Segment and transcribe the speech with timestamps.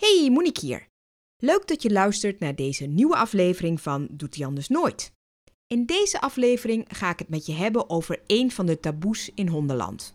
[0.00, 0.86] Hey, Monique hier.
[1.36, 5.12] Leuk dat je luistert naar deze nieuwe aflevering van Doet hij anders nooit.
[5.66, 9.48] In deze aflevering ga ik het met je hebben over een van de taboes in
[9.48, 10.14] hondenland.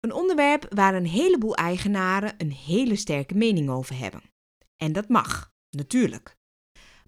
[0.00, 4.22] Een onderwerp waar een heleboel eigenaren een hele sterke mening over hebben.
[4.76, 6.36] En dat mag, natuurlijk.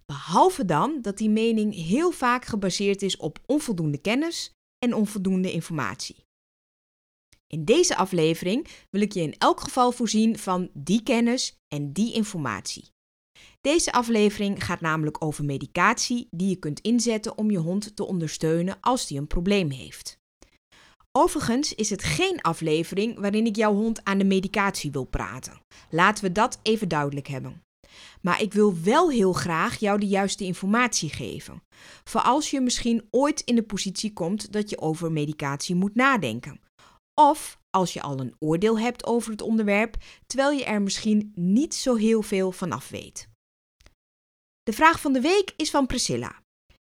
[0.07, 6.27] Behalve dan dat die mening heel vaak gebaseerd is op onvoldoende kennis en onvoldoende informatie.
[7.55, 12.15] In deze aflevering wil ik je in elk geval voorzien van die kennis en die
[12.15, 12.91] informatie.
[13.61, 18.77] Deze aflevering gaat namelijk over medicatie die je kunt inzetten om je hond te ondersteunen
[18.81, 20.19] als die een probleem heeft.
[21.13, 25.61] Overigens is het geen aflevering waarin ik jouw hond aan de medicatie wil praten.
[25.91, 27.63] Laten we dat even duidelijk hebben.
[28.21, 31.63] Maar ik wil wel heel graag jou de juiste informatie geven.
[32.05, 36.61] Voor als je misschien ooit in de positie komt dat je over medicatie moet nadenken.
[37.21, 39.97] Of als je al een oordeel hebt over het onderwerp,
[40.27, 43.29] terwijl je er misschien niet zo heel veel van af weet.
[44.63, 46.43] De vraag van de week is van Priscilla.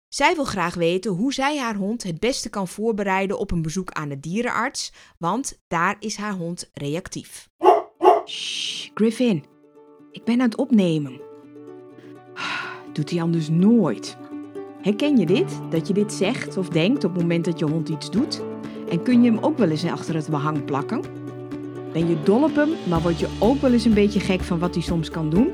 [0.07, 3.91] Zij wil graag weten hoe zij haar hond het beste kan voorbereiden op een bezoek
[3.91, 7.49] aan de dierenarts, want daar is haar hond reactief.
[8.25, 9.45] Shh, Griffin,
[10.11, 11.21] ik ben aan het opnemen.
[12.93, 14.17] Doet hij anders nooit.
[14.81, 15.59] Herken je dit?
[15.69, 18.41] Dat je dit zegt of denkt op het moment dat je hond iets doet?
[18.91, 21.01] En kun je hem ook wel eens achter het behang plakken?
[21.93, 24.59] Ben je dol op hem, maar word je ook wel eens een beetje gek van
[24.59, 25.51] wat hij soms kan doen?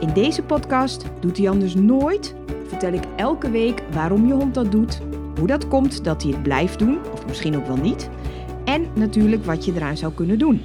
[0.00, 2.34] In deze podcast Doet hij anders nooit
[2.66, 5.00] vertel ik elke week waarom je hond dat doet,
[5.38, 8.10] hoe dat komt dat hij het blijft doen, of misschien ook wel niet,
[8.64, 10.62] en natuurlijk wat je eraan zou kunnen doen.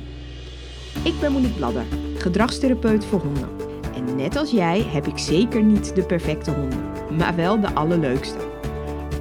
[1.03, 1.83] Ik ben Monique Bladder,
[2.17, 3.49] gedragstherapeut voor honden.
[3.95, 6.79] En net als jij heb ik zeker niet de perfecte honden,
[7.17, 8.54] maar wel de allerleukste.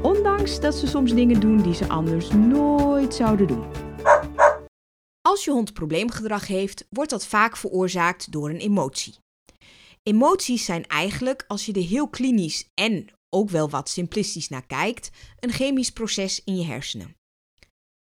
[0.05, 3.65] Ondanks dat ze soms dingen doen die ze anders nooit zouden doen.
[5.21, 9.15] Als je hond probleemgedrag heeft, wordt dat vaak veroorzaakt door een emotie.
[10.03, 15.11] Emoties zijn eigenlijk, als je er heel klinisch en ook wel wat simplistisch naar kijkt,
[15.41, 17.17] een chemisch proces in je hersenen.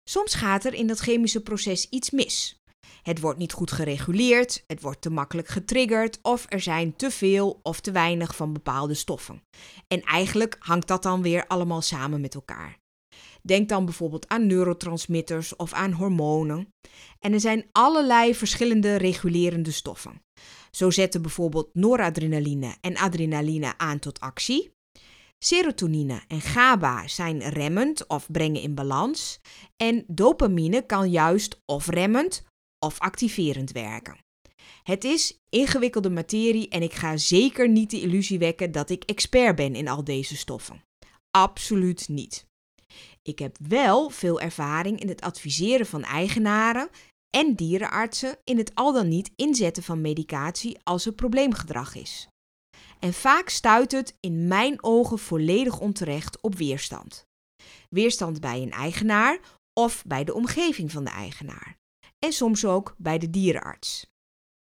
[0.08, 2.62] Soms gaat er in dat chemische proces iets mis.
[3.04, 7.60] Het wordt niet goed gereguleerd, het wordt te makkelijk getriggerd of er zijn te veel
[7.62, 9.42] of te weinig van bepaalde stoffen.
[9.88, 12.78] En eigenlijk hangt dat dan weer allemaal samen met elkaar.
[13.42, 16.68] Denk dan bijvoorbeeld aan neurotransmitters of aan hormonen.
[17.18, 20.22] En er zijn allerlei verschillende regulerende stoffen.
[20.70, 24.72] Zo zetten bijvoorbeeld noradrenaline en adrenaline aan tot actie.
[25.38, 29.40] Serotonine en GABA zijn remmend of brengen in balans.
[29.76, 32.44] En dopamine kan juist of remmend
[32.84, 34.16] of activerend werken.
[34.82, 39.56] Het is ingewikkelde materie en ik ga zeker niet de illusie wekken dat ik expert
[39.56, 40.82] ben in al deze stoffen.
[41.30, 42.46] Absoluut niet.
[43.22, 46.88] Ik heb wel veel ervaring in het adviseren van eigenaren
[47.30, 52.28] en dierenartsen in het al dan niet inzetten van medicatie als er probleemgedrag is.
[52.98, 57.26] En vaak stuit het in mijn ogen volledig onterecht op weerstand.
[57.88, 59.38] Weerstand bij een eigenaar
[59.72, 61.76] of bij de omgeving van de eigenaar
[62.24, 64.06] en soms ook bij de dierenarts.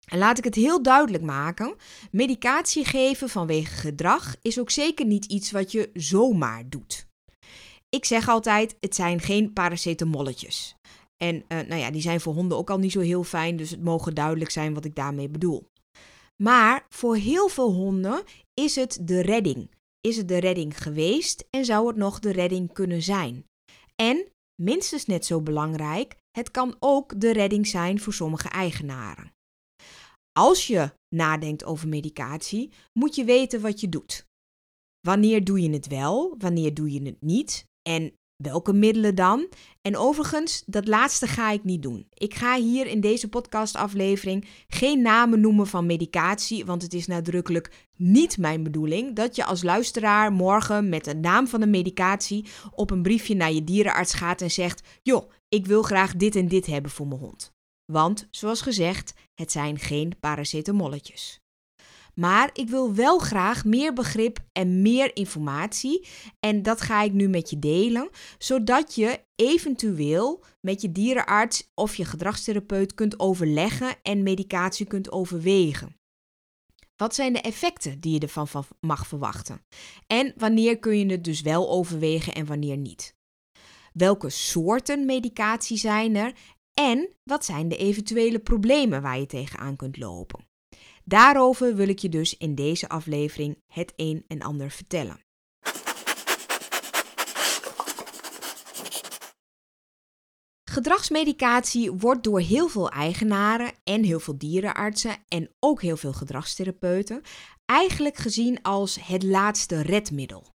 [0.06, 1.76] En laat ik het heel duidelijk maken:
[2.12, 7.08] medicatie geven vanwege gedrag is ook zeker niet iets wat je zomaar doet.
[7.90, 10.76] Ik zeg altijd: het zijn geen paracetamolletjes.
[11.18, 13.70] En uh, nou ja, die zijn voor honden ook al niet zo heel fijn, dus
[13.70, 15.70] het mogen duidelijk zijn wat ik daarmee bedoel.
[16.44, 18.24] Maar voor heel veel honden
[18.54, 19.70] is het de redding.
[20.02, 23.46] Is het de redding geweest en zou het nog de redding kunnen zijn?
[23.96, 24.28] En
[24.62, 29.34] minstens net zo belangrijk, het kan ook de redding zijn voor sommige eigenaren.
[30.32, 34.28] Als je nadenkt over medicatie, moet je weten wat je doet.
[35.00, 38.14] Wanneer doe je het wel, wanneer doe je het niet en
[38.44, 39.50] welke middelen dan?
[39.82, 42.08] En overigens, dat laatste ga ik niet doen.
[42.14, 47.88] Ik ga hier in deze podcastaflevering geen namen noemen van medicatie, want het is nadrukkelijk
[47.96, 52.92] niet mijn bedoeling dat je als luisteraar morgen met de naam van een medicatie op
[52.92, 56.66] een briefje naar je dierenarts gaat en zegt: Joh, ik wil graag dit en dit
[56.66, 57.54] hebben voor mijn hond.
[57.92, 61.40] Want, zoals gezegd, het zijn geen paracetamolletjes.
[62.16, 66.08] Maar ik wil wel graag meer begrip en meer informatie.
[66.40, 71.96] En dat ga ik nu met je delen, zodat je eventueel met je dierenarts of
[71.96, 75.96] je gedragstherapeut kunt overleggen en medicatie kunt overwegen.
[76.96, 78.48] Wat zijn de effecten die je ervan
[78.80, 79.66] mag verwachten?
[80.08, 83.15] En wanneer kun je het dus wel overwegen en wanneer niet?
[83.98, 86.34] Welke soorten medicatie zijn er?
[86.74, 90.48] En wat zijn de eventuele problemen waar je tegenaan kunt lopen?
[91.04, 95.20] Daarover wil ik je dus in deze aflevering het een en ander vertellen.
[100.72, 107.22] Gedragsmedicatie wordt door heel veel eigenaren en heel veel dierenartsen en ook heel veel gedragstherapeuten
[107.66, 110.55] eigenlijk gezien als het laatste redmiddel.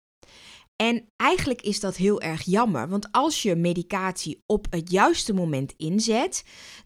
[0.81, 5.73] En eigenlijk is dat heel erg jammer, want als je medicatie op het juiste moment
[5.77, 6.43] inzet,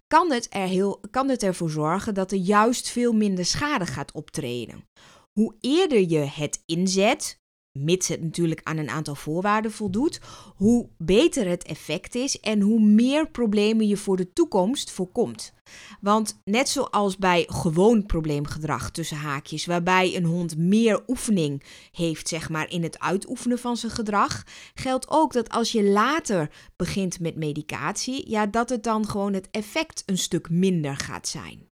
[0.07, 4.11] kan het, er heel, kan het ervoor zorgen dat er juist veel minder schade gaat
[4.11, 4.87] optreden.
[5.31, 7.42] Hoe eerder je het inzet,
[7.79, 10.19] mits het natuurlijk aan een aantal voorwaarden voldoet,
[10.55, 15.53] hoe beter het effect is en hoe meer problemen je voor de toekomst voorkomt.
[16.01, 22.49] Want net zoals bij gewoon probleemgedrag tussen haakjes, waarbij een hond meer oefening heeft, zeg
[22.49, 24.43] maar, in het uitoefenen van zijn gedrag,
[24.73, 29.47] geldt ook dat als je later begint met medicatie, ja, dat het dan gewoon het
[29.51, 31.71] effect een stuk minder gaat zijn.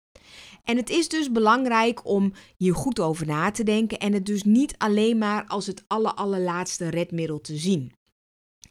[0.65, 4.43] En het is dus belangrijk om hier goed over na te denken en het dus
[4.43, 7.93] niet alleen maar als het aller, allerlaatste redmiddel te zien.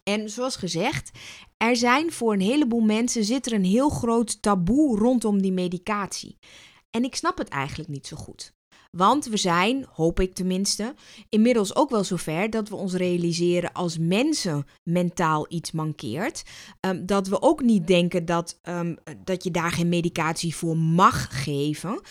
[0.03, 1.11] En zoals gezegd,
[1.57, 6.37] er zijn voor een heleboel mensen zit er een heel groot taboe rondom die medicatie.
[6.89, 8.53] En ik snap het eigenlijk niet zo goed.
[8.97, 10.95] Want we zijn, hoop ik tenminste,
[11.29, 16.43] inmiddels ook wel zover dat we ons realiseren als mensen mentaal iets mankeert.
[16.79, 21.43] Um, dat we ook niet denken dat, um, dat je daar geen medicatie voor mag
[21.43, 22.01] geven.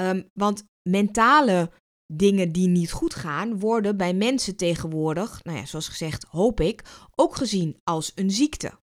[0.00, 1.70] Um, want mentale
[2.06, 6.82] dingen die niet goed gaan, worden bij mensen tegenwoordig, nou ja, zoals gezegd, hoop ik,
[7.14, 8.80] ook gezien als een ziekte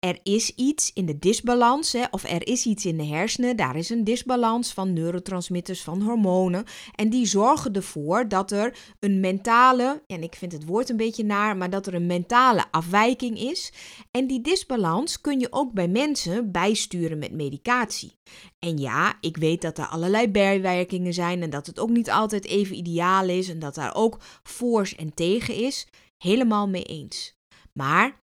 [0.00, 3.76] er is iets in de disbalans, hè, of er is iets in de hersenen, daar
[3.76, 6.64] is een disbalans van neurotransmitters, van hormonen.
[6.94, 11.24] En die zorgen ervoor dat er een mentale, en ik vind het woord een beetje
[11.24, 13.72] naar, maar dat er een mentale afwijking is.
[14.10, 18.18] En die disbalans kun je ook bij mensen bijsturen met medicatie.
[18.58, 22.44] En ja, ik weet dat er allerlei bijwerkingen zijn en dat het ook niet altijd
[22.44, 25.86] even ideaal is en dat daar ook voor's en tegen is.
[26.18, 27.36] Helemaal mee eens.
[27.72, 28.26] Maar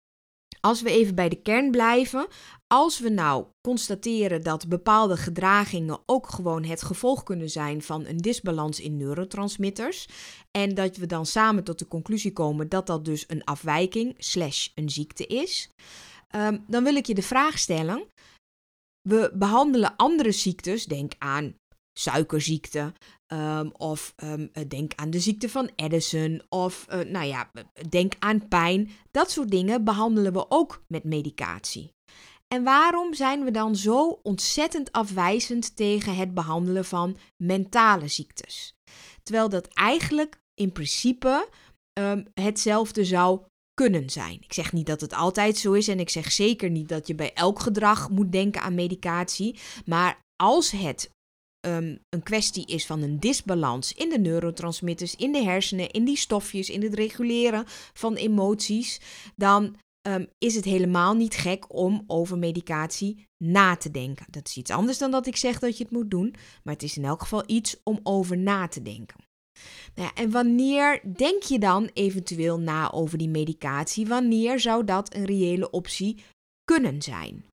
[0.61, 2.27] als we even bij de kern blijven,
[2.67, 8.17] als we nou constateren dat bepaalde gedragingen ook gewoon het gevolg kunnen zijn van een
[8.17, 10.07] disbalans in neurotransmitters,
[10.51, 14.67] en dat we dan samen tot de conclusie komen dat dat dus een afwijking slash
[14.75, 15.69] een ziekte is,
[16.27, 18.07] ehm, dan wil ik je de vraag stellen.
[19.01, 21.55] We behandelen andere ziektes, denk aan
[21.99, 22.93] suikerziekte.
[23.33, 26.41] Um, of um, denk aan de ziekte van Addison.
[26.49, 27.51] Of uh, nou ja,
[27.89, 28.89] denk aan pijn.
[29.11, 31.93] Dat soort dingen behandelen we ook met medicatie.
[32.47, 38.73] En waarom zijn we dan zo ontzettend afwijzend tegen het behandelen van mentale ziektes?
[39.23, 41.49] Terwijl dat eigenlijk in principe
[41.99, 43.41] um, hetzelfde zou
[43.73, 44.41] kunnen zijn.
[44.41, 47.15] Ik zeg niet dat het altijd zo is en ik zeg zeker niet dat je
[47.15, 49.59] bij elk gedrag moet denken aan medicatie.
[49.85, 51.11] Maar als het
[51.67, 56.17] um, een kwestie is van een disbalans in de neurotransmitters, in de hersenen, in die
[56.17, 57.63] stofjes, in het reguleren
[57.93, 59.01] van emoties,
[59.35, 59.75] dan
[60.07, 64.25] um, is het helemaal niet gek om over medicatie na te denken.
[64.29, 66.83] Dat is iets anders dan dat ik zeg dat je het moet doen, maar het
[66.83, 69.27] is in elk geval iets om over na te denken.
[69.95, 74.07] Nou ja, en wanneer denk je dan eventueel na over die medicatie?
[74.07, 76.23] Wanneer zou dat een reële optie
[76.63, 77.48] kunnen zijn?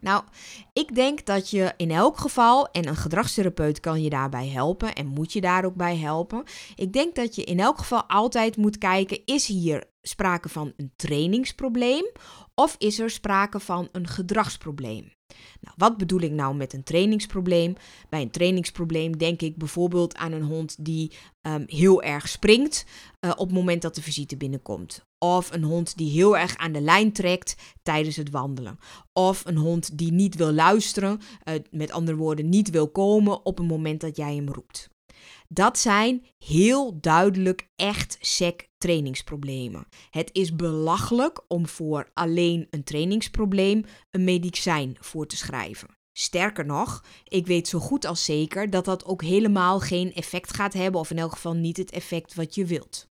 [0.00, 0.24] Nou,
[0.72, 5.06] ik denk dat je in elk geval, en een gedragstherapeut kan je daarbij helpen en
[5.06, 6.44] moet je daar ook bij helpen.
[6.74, 10.92] Ik denk dat je in elk geval altijd moet kijken: is hier sprake van een
[10.96, 12.10] trainingsprobleem
[12.54, 15.15] of is er sprake van een gedragsprobleem?
[15.60, 17.76] Nou, wat bedoel ik nou met een trainingsprobleem?
[18.08, 22.86] Bij een trainingsprobleem denk ik bijvoorbeeld aan een hond die um, heel erg springt
[23.20, 25.06] uh, op het moment dat de visite binnenkomt.
[25.18, 28.78] Of een hond die heel erg aan de lijn trekt tijdens het wandelen.
[29.12, 33.58] Of een hond die niet wil luisteren, uh, met andere woorden niet wil komen op
[33.58, 34.90] het moment dat jij hem roept.
[35.48, 39.86] Dat zijn heel duidelijk echt sec trainingsproblemen.
[40.10, 45.88] Het is belachelijk om voor alleen een trainingsprobleem een medicijn voor te schrijven.
[46.18, 50.72] Sterker nog, ik weet zo goed als zeker dat dat ook helemaal geen effect gaat
[50.72, 53.08] hebben, of in elk geval niet het effect wat je wilt.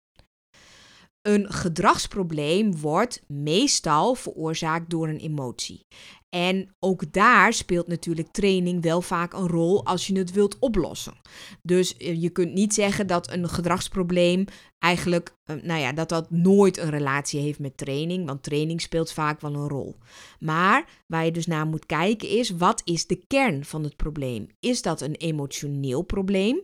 [1.22, 5.86] Een gedragsprobleem wordt meestal veroorzaakt door een emotie.
[6.34, 11.14] En ook daar speelt natuurlijk training wel vaak een rol als je het wilt oplossen.
[11.62, 14.44] Dus eh, je kunt niet zeggen dat een gedragsprobleem
[14.78, 19.12] eigenlijk, eh, nou ja, dat dat nooit een relatie heeft met training, want training speelt
[19.12, 19.96] vaak wel een rol.
[20.38, 24.46] Maar waar je dus naar moet kijken is, wat is de kern van het probleem?
[24.60, 26.60] Is dat een emotioneel probleem?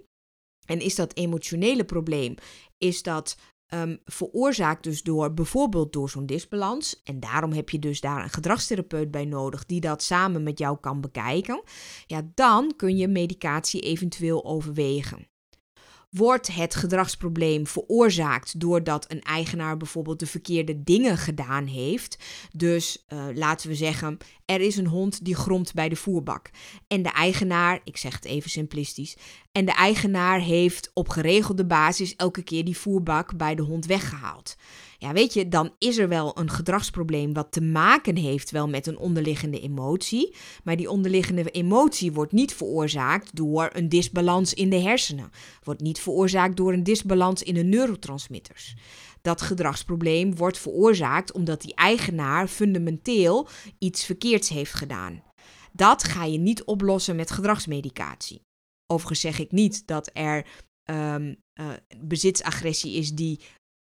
[0.66, 2.34] En is dat emotionele probleem,
[2.78, 3.36] is dat
[3.74, 7.00] um, veroorzaakt dus door bijvoorbeeld door zo'n disbalans.
[7.04, 10.78] En daarom heb je dus daar een gedragstherapeut bij nodig die dat samen met jou
[10.80, 11.62] kan bekijken.
[12.06, 15.28] Ja, dan kun je medicatie eventueel overwegen.
[16.10, 22.18] Wordt het gedragsprobleem veroorzaakt doordat een eigenaar bijvoorbeeld de verkeerde dingen gedaan heeft?
[22.52, 26.50] Dus uh, laten we zeggen, er is een hond die gromt bij de voerbak.
[26.86, 29.16] En de eigenaar, ik zeg het even simplistisch,
[29.52, 34.56] en de eigenaar heeft op geregelde basis elke keer die voerbak bij de hond weggehaald.
[35.00, 38.86] Ja, weet je, dan is er wel een gedragsprobleem wat te maken heeft wel met
[38.86, 40.34] een onderliggende emotie.
[40.64, 45.30] Maar die onderliggende emotie wordt niet veroorzaakt door een disbalans in de hersenen.
[45.62, 48.76] Wordt niet veroorzaakt door een disbalans in de neurotransmitters.
[49.22, 55.22] Dat gedragsprobleem wordt veroorzaakt omdat die eigenaar fundamenteel iets verkeerds heeft gedaan.
[55.72, 58.40] Dat ga je niet oplossen met gedragsmedicatie.
[58.86, 60.46] Overigens zeg ik niet dat er
[60.90, 61.36] um,
[62.00, 63.40] bezitsagressie is die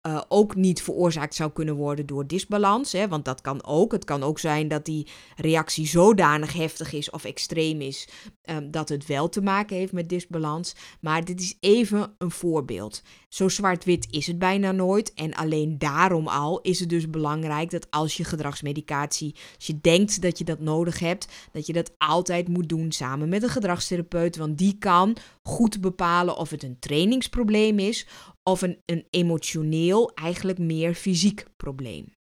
[0.08, 2.92] uh, ook niet veroorzaakt zou kunnen worden door disbalans.
[2.92, 3.92] Hè, want dat kan ook.
[3.92, 8.08] Het kan ook zijn dat die reactie zodanig heftig is of extreem is
[8.44, 10.76] um, dat het wel te maken heeft met disbalans.
[11.02, 13.02] Maar dit is even een voorbeeld.
[13.30, 15.14] Zo zwart-wit is het bijna nooit.
[15.14, 20.22] En alleen daarom al is het dus belangrijk dat als je gedragsmedicatie, als je denkt
[20.22, 24.38] dat je dat nodig hebt, dat je dat altijd moet doen samen met een gedragstherapeut.
[24.38, 28.08] Want die kan goed bepalen of het een trainingsprobleem is
[28.52, 32.18] of een, emotioneel, eigenlijk meer fysiek probleem.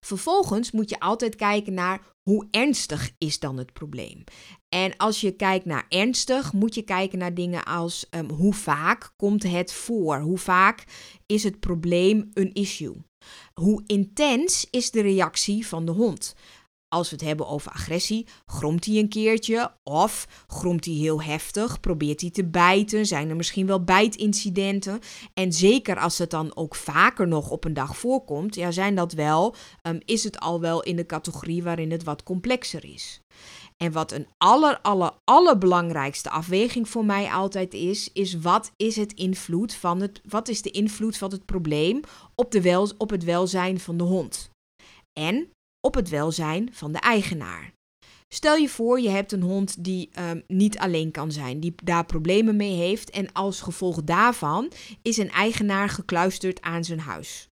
[0.00, 4.24] Vervolgens moet je altijd kijken naar hoe ernstig is dan het probleem.
[4.68, 9.12] En als je kijkt naar ernstig, moet je kijken naar dingen als um, hoe vaak
[9.16, 10.18] komt het voor?
[10.18, 10.84] Hoe vaak
[11.26, 13.04] is het probleem een issue?
[13.60, 16.34] Hoe intens is de reactie van de hond?
[16.88, 21.80] Als we het hebben over agressie, gromt hij een keertje of gromt hij heel heftig,
[21.80, 25.00] probeert hij te bijten, zijn er misschien wel bijtincidenten.
[25.34, 29.12] En zeker als het dan ook vaker nog op een dag voorkomt, ja, zijn dat
[29.12, 33.20] wel, um, is het al wel in de categorie waarin het wat complexer is.
[33.76, 39.12] En wat een aller, aller, allerbelangrijkste afweging voor mij altijd is, is wat is het
[39.12, 42.00] invloed van het, wat is de invloed van het probleem
[42.34, 44.50] op, de wel, op het welzijn van de hond?
[45.12, 45.50] En
[45.86, 47.72] op het welzijn van de eigenaar.
[48.28, 52.06] Stel je voor, je hebt een hond die um, niet alleen kan zijn, die daar
[52.06, 57.48] problemen mee heeft en als gevolg daarvan is een eigenaar gekluisterd aan zijn huis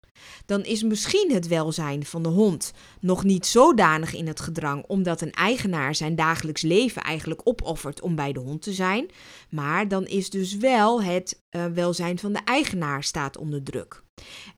[0.46, 5.20] dan is misschien het welzijn van de hond nog niet zodanig in het gedrang omdat
[5.20, 9.10] een eigenaar zijn dagelijks leven eigenlijk opoffert om bij de hond te zijn.
[9.50, 14.02] Maar dan is dus wel het uh, welzijn van de eigenaar staat onder druk.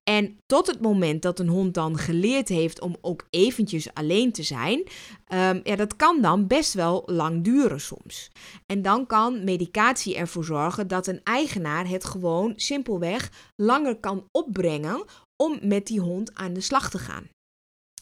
[0.05, 4.43] En tot het moment dat een hond dan geleerd heeft om ook eventjes alleen te
[4.43, 8.31] zijn, um, ja, dat kan dan best wel lang duren soms.
[8.67, 15.05] En dan kan medicatie ervoor zorgen dat een eigenaar het gewoon simpelweg langer kan opbrengen
[15.43, 17.29] om met die hond aan de slag te gaan.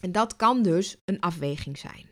[0.00, 2.08] En dat kan dus een afweging zijn.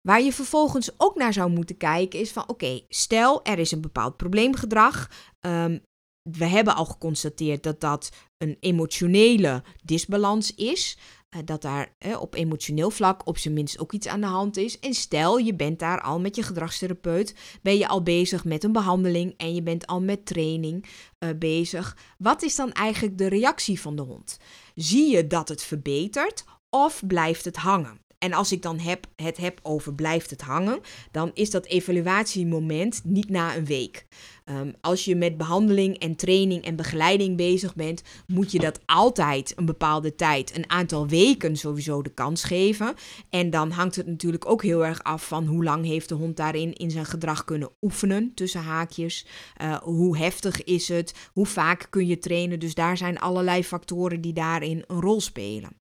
[0.00, 3.80] Waar je vervolgens ook naar zou moeten kijken is van oké, stel er is een
[3.80, 5.10] bepaald probleemgedrag.
[5.40, 5.82] Um,
[6.30, 10.98] we hebben al geconstateerd dat dat een emotionele disbalans is.
[11.32, 14.78] Eh, dat daar op emotioneel vlak op zijn minst ook iets aan de hand is.
[14.78, 18.72] En stel, je bent daar al met je gedragstherapeut, ben je al bezig met een
[18.72, 20.86] behandeling en je bent al met training
[21.18, 21.96] uh, bezig.
[22.18, 24.38] Wat is dan eigenlijk de reactie van de hond?
[24.74, 28.00] Zie je dat het verbetert of blijft het hangen?
[28.22, 33.00] En als ik dan heb, het heb over blijft het hangen, dan is dat evaluatiemoment
[33.04, 34.06] niet na een week.
[34.44, 39.52] Um, als je met behandeling en training en begeleiding bezig bent, moet je dat altijd
[39.56, 42.94] een bepaalde tijd, een aantal weken sowieso de kans geven.
[43.30, 46.36] En dan hangt het natuurlijk ook heel erg af van hoe lang heeft de hond
[46.36, 49.26] daarin in zijn gedrag kunnen oefenen, tussen haakjes.
[49.62, 51.14] Uh, hoe heftig is het?
[51.32, 52.58] Hoe vaak kun je trainen?
[52.58, 55.80] Dus daar zijn allerlei factoren die daarin een rol spelen.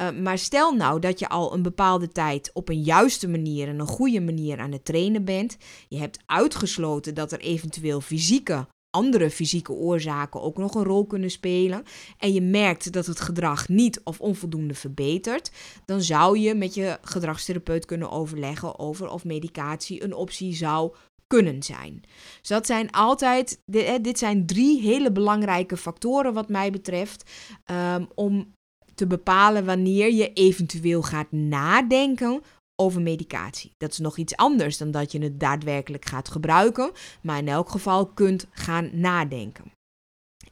[0.00, 3.78] Uh, maar stel nou dat je al een bepaalde tijd op een juiste manier en
[3.78, 5.56] een goede manier aan het trainen bent.
[5.88, 11.30] Je hebt uitgesloten dat er eventueel fysieke, andere fysieke oorzaken ook nog een rol kunnen
[11.30, 11.82] spelen.
[12.18, 15.50] En je merkt dat het gedrag niet of onvoldoende verbetert.
[15.84, 20.94] Dan zou je met je gedragstherapeut kunnen overleggen over of medicatie een optie zou
[21.26, 22.00] kunnen zijn.
[22.40, 23.60] Dus dat zijn altijd,
[24.00, 27.30] dit zijn drie hele belangrijke factoren wat mij betreft,
[27.70, 28.52] um, om
[29.00, 32.42] te bepalen wanneer je eventueel gaat nadenken
[32.80, 33.72] over medicatie.
[33.76, 36.90] Dat is nog iets anders dan dat je het daadwerkelijk gaat gebruiken,
[37.22, 39.72] maar in elk geval kunt gaan nadenken.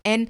[0.03, 0.29] En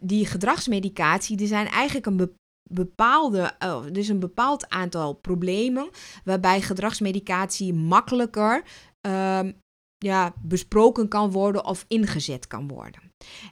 [0.00, 2.36] die gedragsmedicatie, die zijn eigenlijk een
[2.70, 5.90] bepaalde, oh, dus een bepaald aantal problemen
[6.24, 8.64] waarbij gedragsmedicatie makkelijker
[9.00, 9.56] um,
[9.96, 13.00] ja, besproken kan worden of ingezet kan worden.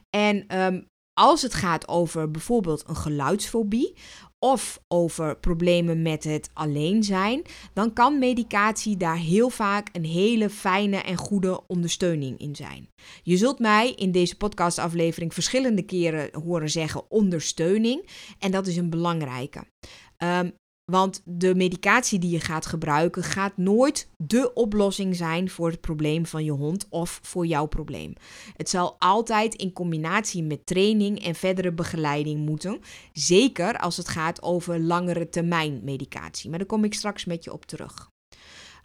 [0.09, 3.93] En um, als het gaat over bijvoorbeeld een geluidsfobie
[4.39, 7.41] of over problemen met het alleen zijn,
[7.73, 12.87] dan kan medicatie daar heel vaak een hele fijne en goede ondersteuning in zijn.
[13.23, 18.89] Je zult mij in deze podcastaflevering verschillende keren horen zeggen ondersteuning en dat is een
[18.89, 19.63] belangrijke.
[20.17, 20.53] Um,
[20.85, 26.25] want de medicatie die je gaat gebruiken gaat nooit de oplossing zijn voor het probleem
[26.25, 28.13] van je hond of voor jouw probleem.
[28.57, 32.79] Het zal altijd in combinatie met training en verdere begeleiding moeten.
[33.13, 36.49] Zeker als het gaat over langere termijn medicatie.
[36.49, 38.11] Maar daar kom ik straks met je op terug.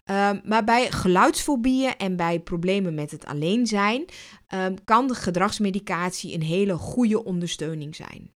[0.05, 4.05] Um, maar bij geluidsfobieën en bij problemen met het alleen zijn,
[4.53, 8.33] um, kan de gedragsmedicatie een hele goede ondersteuning zijn.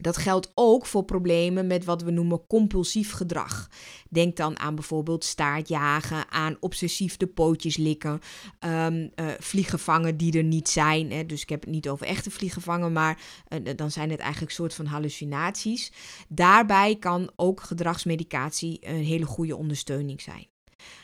[0.00, 3.68] Dat geldt ook voor problemen met wat we noemen compulsief gedrag.
[4.08, 8.20] Denk dan aan bijvoorbeeld staartjagen, aan obsessief de pootjes likken,
[8.60, 11.10] um, vliegen vangen die er niet zijn.
[11.10, 11.26] Hè.
[11.26, 14.52] Dus ik heb het niet over echte vliegen vangen, maar uh, dan zijn het eigenlijk
[14.52, 15.92] soort van hallucinaties.
[16.28, 20.46] Daarbij kan ook gedragsmedicatie een hele goede ondersteuning zijn.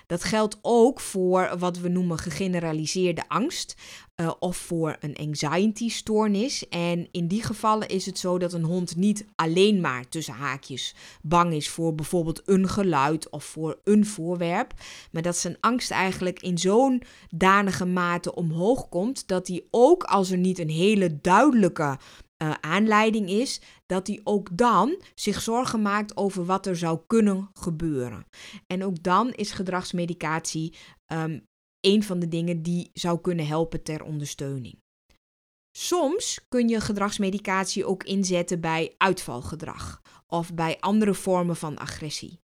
[0.07, 3.75] Dat geldt ook voor wat we noemen gegeneraliseerde angst
[4.17, 6.69] uh, of voor een anxiety-stoornis.
[6.69, 10.95] En in die gevallen is het zo dat een hond niet alleen maar tussen haakjes
[11.23, 14.73] bang is voor bijvoorbeeld een geluid of voor een voorwerp,
[15.11, 20.31] maar dat zijn angst eigenlijk in zo'n danige mate omhoog komt dat hij ook als
[20.31, 21.99] er niet een hele duidelijke
[22.45, 27.51] uh, aanleiding is, dat hij ook dan zich zorgen maakt over wat er zou kunnen
[27.53, 28.27] gebeuren.
[28.67, 30.75] En ook dan is gedragsmedicatie
[31.13, 31.47] um,
[31.81, 34.83] een van de dingen die zou kunnen helpen ter ondersteuning.
[35.77, 42.41] Soms kun je gedragsmedicatie ook inzetten bij uitvalgedrag of bij andere vormen van agressie.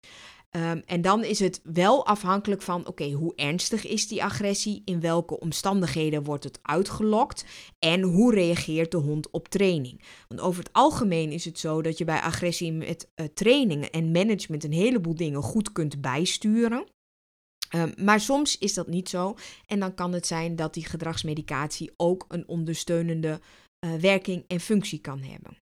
[0.57, 4.83] Um, en dan is het wel afhankelijk van, oké, hoe ernstig is die agressie?
[4.85, 7.45] In welke omstandigheden wordt het uitgelokt?
[7.79, 10.03] En hoe reageert de hond op training?
[10.29, 14.11] Want over het algemeen is het zo dat je bij agressie met uh, training en
[14.11, 16.87] management een heleboel dingen goed kunt bijsturen.
[17.75, 19.35] Um, maar soms is dat niet zo.
[19.67, 23.41] En dan kan het zijn dat die gedragsmedicatie ook een ondersteunende
[23.85, 25.57] uh, werking en functie kan hebben.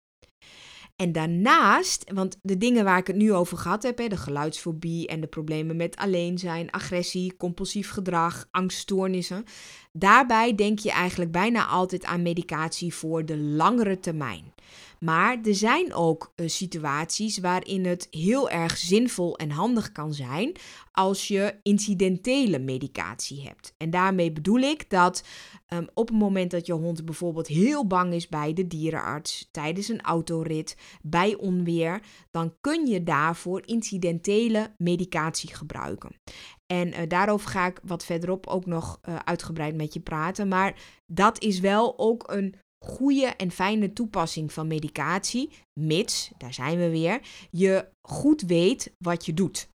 [0.97, 5.07] En daarnaast, want de dingen waar ik het nu over gehad heb, hè, de geluidsfobie
[5.07, 9.45] en de problemen met alleen zijn, agressie, compulsief gedrag, angststoornissen,
[9.93, 14.53] daarbij denk je eigenlijk bijna altijd aan medicatie voor de langere termijn.
[15.05, 20.53] Maar er zijn ook uh, situaties waarin het heel erg zinvol en handig kan zijn
[20.93, 23.75] als je incidentele medicatie hebt.
[23.77, 25.25] En daarmee bedoel ik dat
[25.73, 29.89] um, op het moment dat je hond bijvoorbeeld heel bang is bij de dierenarts, tijdens
[29.89, 36.21] een autorit, bij onweer, dan kun je daarvoor incidentele medicatie gebruiken.
[36.67, 40.49] En uh, daarover ga ik wat verderop ook nog uh, uitgebreid met je praten.
[40.49, 40.75] Maar
[41.07, 46.91] dat is wel ook een goede en fijne toepassing van medicatie, mits, daar zijn we
[46.91, 49.69] weer, je goed weet wat je doet.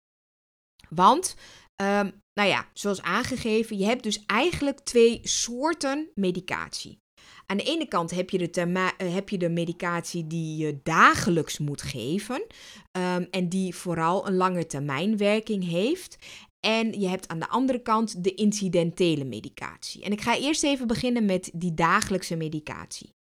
[0.90, 1.36] Want,
[1.82, 6.98] um, nou ja, zoals aangegeven, je hebt dus eigenlijk twee soorten medicatie.
[7.46, 11.58] Aan de ene kant heb je de, uh, heb je de medicatie die je dagelijks
[11.58, 12.46] moet geven
[12.92, 16.18] um, en die vooral een lange termijnwerking heeft.
[16.66, 20.04] En je hebt aan de andere kant de incidentele medicatie.
[20.04, 23.14] En ik ga eerst even beginnen met die dagelijkse medicatie.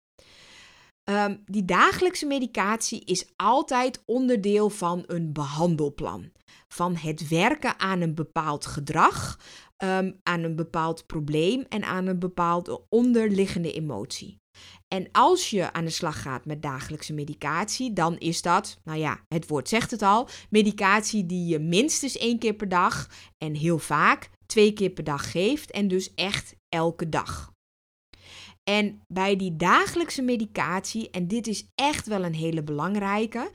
[1.10, 6.31] Um, die dagelijkse medicatie is altijd onderdeel van een behandelplan.
[6.67, 9.39] Van het werken aan een bepaald gedrag,
[9.84, 14.38] um, aan een bepaald probleem en aan een bepaalde onderliggende emotie.
[14.95, 19.19] En als je aan de slag gaat met dagelijkse medicatie, dan is dat, nou ja,
[19.27, 23.79] het woord zegt het al, medicatie die je minstens één keer per dag en heel
[23.79, 27.51] vaak twee keer per dag geeft en dus echt elke dag.
[28.63, 33.51] En bij die dagelijkse medicatie, en dit is echt wel een hele belangrijke,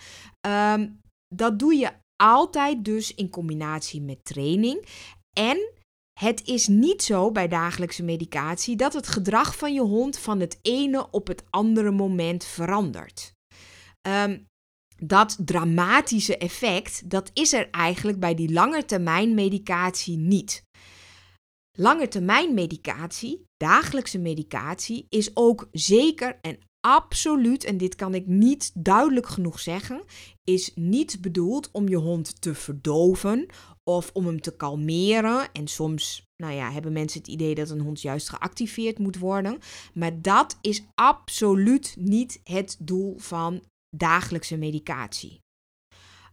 [0.46, 1.00] um,
[1.34, 4.86] dat doe je altijd dus in combinatie met training.
[5.32, 5.72] En
[6.20, 10.58] het is niet zo bij dagelijkse medicatie dat het gedrag van je hond van het
[10.62, 13.32] ene op het andere moment verandert.
[14.08, 14.46] Um,
[14.96, 20.62] dat dramatische effect, dat is er eigenlijk bij die langetermijn medicatie niet.
[21.78, 29.26] Langetermijn medicatie, dagelijkse medicatie, is ook zeker en absoluut, en dit kan ik niet duidelijk
[29.26, 30.02] genoeg zeggen,
[30.44, 33.46] is niet bedoeld om je hond te verdoven
[33.96, 35.52] of om hem te kalmeren.
[35.52, 39.58] En soms, nou ja, hebben mensen het idee dat een hond juist geactiveerd moet worden.
[39.94, 43.62] Maar dat is absoluut niet het doel van
[43.96, 45.40] dagelijkse medicatie.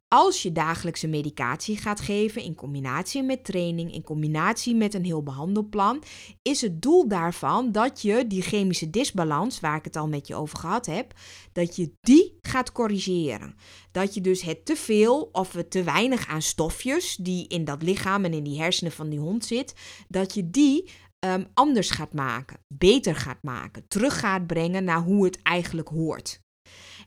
[0.08, 5.24] Als je dagelijkse medicatie gaat geven in combinatie met training, in combinatie met een heel
[5.24, 6.04] behandelplan,
[6.41, 10.36] is het doel daarvan dat je die chemische disbalans, waar ik het al met je
[10.36, 11.13] over gehad heb,
[11.52, 13.56] dat je die gaat corrigeren.
[13.91, 17.82] Dat je dus het te veel of het te weinig aan stofjes die in dat
[17.82, 19.74] lichaam en in die hersenen van die hond zit,
[20.08, 20.89] dat je die
[21.20, 26.46] ehm, anders gaat maken, beter gaat maken, terug gaat brengen naar hoe het eigenlijk hoort.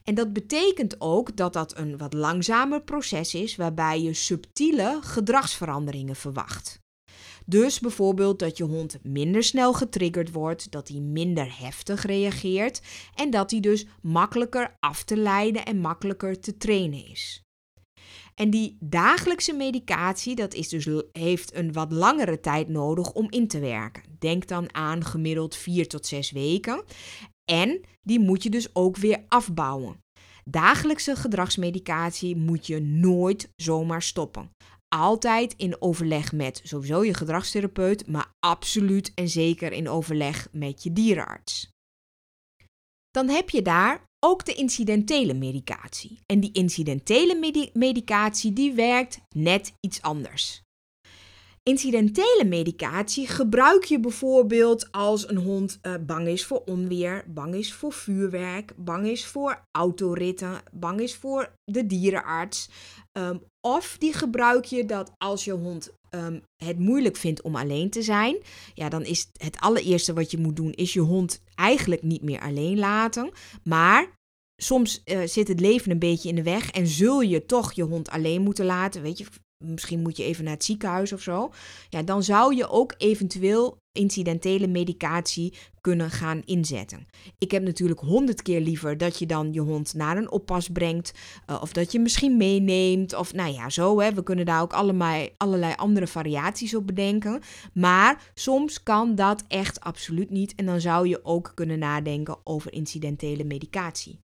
[0.03, 6.15] En dat betekent ook dat dat een wat langzamer proces is waarbij je subtiele gedragsveranderingen
[6.15, 6.79] verwacht.
[7.45, 12.81] Dus bijvoorbeeld dat je hond minder snel getriggerd wordt, dat hij minder heftig reageert
[13.15, 17.43] en dat hij dus makkelijker af te leiden en makkelijker te trainen is.
[18.35, 23.47] En die dagelijkse medicatie, dat is dus, heeft een wat langere tijd nodig om in
[23.47, 24.03] te werken.
[24.19, 26.83] Denk dan aan gemiddeld 4 tot 6 weken.
[27.45, 29.99] En die moet je dus ook weer afbouwen.
[30.45, 34.51] Dagelijkse gedragsmedicatie moet je nooit zomaar stoppen.
[34.87, 40.93] Altijd in overleg met sowieso je gedragstherapeut, maar absoluut en zeker in overleg met je
[40.93, 41.69] dierenarts.
[43.11, 46.19] Dan heb je daar ook de incidentele medicatie.
[46.25, 50.61] En die incidentele medicatie die werkt net iets anders.
[51.63, 57.73] Incidentele medicatie gebruik je bijvoorbeeld als een hond uh, bang is voor onweer, bang is
[57.73, 62.69] voor vuurwerk, bang is voor autoritten, bang is voor de dierenarts.
[63.17, 67.89] Um, of die gebruik je dat als je hond um, het moeilijk vindt om alleen
[67.89, 68.37] te zijn.
[68.73, 72.39] Ja, dan is het allereerste wat je moet doen, is je hond eigenlijk niet meer
[72.39, 73.31] alleen laten.
[73.63, 74.11] Maar
[74.61, 77.83] soms uh, zit het leven een beetje in de weg en zul je toch je
[77.83, 79.01] hond alleen moeten laten.
[79.01, 79.25] Weet je,
[79.61, 81.51] misschien moet je even naar het ziekenhuis of zo.
[81.89, 87.07] Ja, dan zou je ook eventueel incidentele medicatie kunnen gaan inzetten.
[87.37, 91.13] Ik heb natuurlijk honderd keer liever dat je dan je hond naar een oppas brengt.
[91.49, 93.15] Uh, of dat je misschien meeneemt.
[93.15, 93.99] Of nou ja, zo.
[93.99, 94.13] Hè.
[94.13, 97.41] We kunnen daar ook allerlei, allerlei andere variaties op bedenken.
[97.73, 100.55] Maar soms kan dat echt absoluut niet.
[100.55, 104.19] En dan zou je ook kunnen nadenken over incidentele medicatie.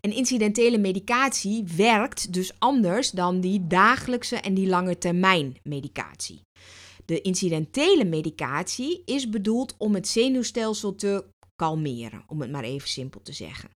[0.00, 6.42] En incidentele medicatie werkt dus anders dan die dagelijkse en die lange termijn medicatie.
[7.04, 11.24] De incidentele medicatie is bedoeld om het zenuwstelsel te
[11.56, 13.70] kalmeren, om het maar even simpel te zeggen.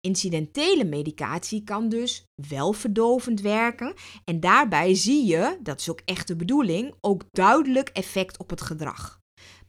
[0.00, 6.28] Incidentele medicatie kan dus wel verdovend werken en daarbij zie je, dat is ook echt
[6.28, 9.21] de bedoeling, ook duidelijk effect op het gedrag.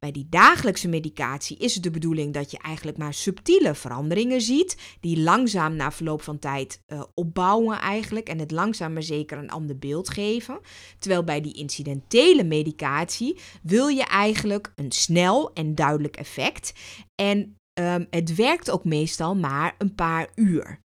[0.04, 4.98] Bij die dagelijkse medicatie is het de bedoeling dat je eigenlijk maar subtiele veranderingen ziet,
[5.00, 9.50] die langzaam na verloop van tijd uh, opbouwen eigenlijk en het langzaam maar zeker een
[9.50, 10.60] ander beeld geven.
[11.00, 16.74] Terwijl bij die incidentele medicatie wil je eigenlijk een snel en duidelijk effect
[17.16, 20.80] en um, het werkt ook meestal maar een paar uur.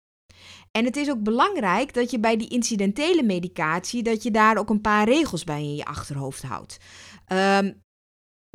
[0.72, 4.70] En het is ook belangrijk dat je bij die incidentele medicatie, dat je daar ook
[4.70, 6.78] een paar regels bij in je achterhoofd houdt.
[7.28, 7.84] Um,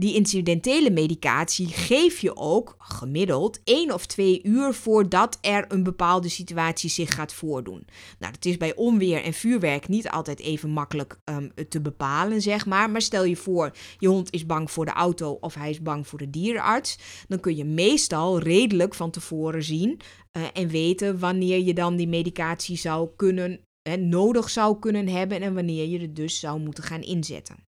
[0.00, 6.28] die incidentele medicatie geef je ook gemiddeld één of twee uur voordat er een bepaalde
[6.28, 7.86] situatie zich gaat voordoen.
[8.18, 12.66] Nou, dat is bij onweer en vuurwerk niet altijd even makkelijk um, te bepalen, zeg
[12.66, 12.90] maar.
[12.90, 16.06] Maar stel je voor, je hond is bang voor de auto of hij is bang
[16.06, 16.98] voor de dierenarts.
[17.28, 20.00] Dan kun je meestal redelijk van tevoren zien
[20.32, 25.40] uh, en weten wanneer je dan die medicatie zou kunnen, eh, nodig zou kunnen hebben
[25.40, 27.68] en wanneer je het dus zou moeten gaan inzetten.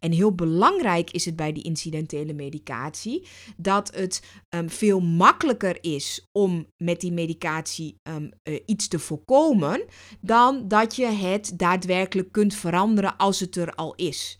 [0.00, 6.28] En heel belangrijk is het bij die incidentele medicatie dat het um, veel makkelijker is
[6.32, 9.84] om met die medicatie um, uh, iets te voorkomen
[10.20, 14.38] dan dat je het daadwerkelijk kunt veranderen als het er al is.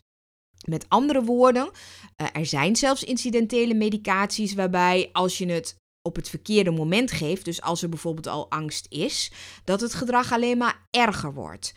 [0.67, 1.69] Met andere woorden,
[2.21, 7.45] uh, er zijn zelfs incidentele medicaties waarbij als je het op het verkeerde moment geeft,
[7.45, 9.31] dus als er bijvoorbeeld al angst is,
[9.63, 11.73] dat het gedrag alleen maar erger wordt.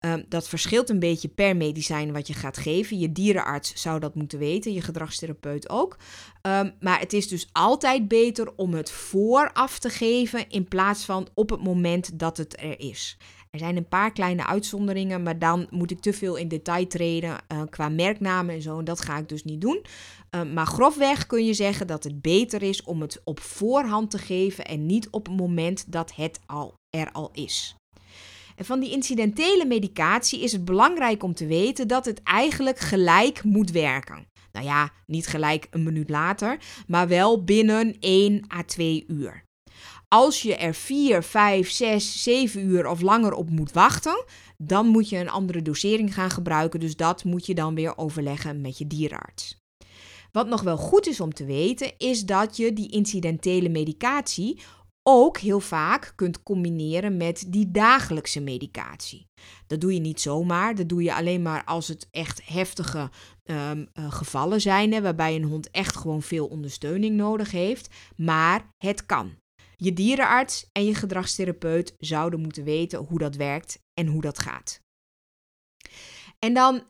[0.00, 2.98] Um, dat verschilt een beetje per medicijn wat je gaat geven.
[2.98, 5.96] Je dierenarts zou dat moeten weten, je gedragstherapeut ook.
[6.42, 11.28] Um, maar het is dus altijd beter om het vooraf te geven in plaats van
[11.34, 13.16] op het moment dat het er is.
[13.50, 17.30] Er zijn een paar kleine uitzonderingen, maar dan moet ik te veel in detail treden
[17.52, 18.78] uh, qua merknamen en zo.
[18.78, 19.84] En dat ga ik dus niet doen.
[20.30, 24.18] Uh, maar grofweg kun je zeggen dat het beter is om het op voorhand te
[24.18, 27.76] geven en niet op het moment dat het al er al is.
[28.56, 33.44] En van die incidentele medicatie is het belangrijk om te weten dat het eigenlijk gelijk
[33.44, 34.26] moet werken.
[34.52, 39.44] Nou ja, niet gelijk een minuut later, maar wel binnen 1 à 2 uur.
[40.08, 44.24] Als je er 4, 5, 6, 7 uur of langer op moet wachten,
[44.58, 46.80] dan moet je een andere dosering gaan gebruiken.
[46.80, 49.64] Dus dat moet je dan weer overleggen met je dierenarts.
[50.32, 54.60] Wat nog wel goed is om te weten, is dat je die incidentele medicatie
[55.08, 59.26] ook heel vaak kunt combineren met die dagelijkse medicatie.
[59.66, 63.10] Dat doe je niet zomaar, dat doe je alleen maar als het echt heftige
[63.44, 67.94] ehm, eh, gevallen zijn, hè, waarbij een hond echt gewoon veel ondersteuning nodig heeft.
[68.16, 69.34] Maar het kan.
[69.76, 74.80] Je dierenarts en je gedragstherapeut zouden moeten weten hoe dat werkt en hoe dat gaat.
[76.38, 76.82] En dan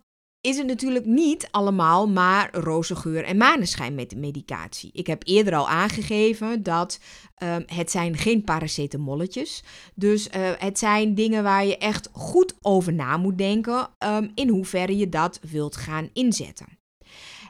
[0.46, 4.90] is het natuurlijk niet allemaal maar roze geur en maneschijn met de medicatie.
[4.92, 7.00] Ik heb eerder al aangegeven dat
[7.42, 9.62] um, het zijn geen paracetamolletjes.
[9.94, 14.48] Dus uh, het zijn dingen waar je echt goed over na moet denken um, in
[14.48, 16.78] hoeverre je dat wilt gaan inzetten.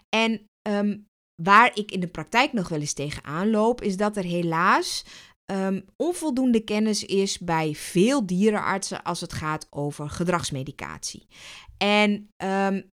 [0.09, 1.07] En um,
[1.43, 5.05] waar ik in de praktijk nog wel eens tegenaan loop, is dat er helaas
[5.97, 11.27] onvoldoende kennis is bij veel dierenartsen als het gaat over gedragsmedicatie.
[11.79, 12.91] En um,